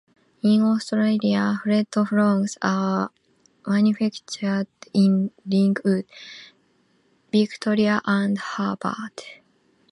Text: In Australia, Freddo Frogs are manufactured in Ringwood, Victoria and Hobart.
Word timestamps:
In 0.41 0.63
Australia, 0.63 1.61
Freddo 1.63 2.07
Frogs 2.07 2.57
are 2.63 3.11
manufactured 3.67 4.65
in 4.95 5.29
Ringwood, 5.45 6.07
Victoria 7.31 8.01
and 8.05 8.39
Hobart. 8.39 9.21